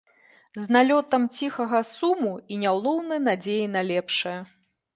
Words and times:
З 0.61 0.63
налётам 0.75 1.27
ціхага 1.41 1.83
суму 1.91 2.33
і 2.55 2.59
няўлоўнай 2.63 3.23
надзеяй 3.29 3.73
на 3.77 3.87
лепшае. 3.95 4.39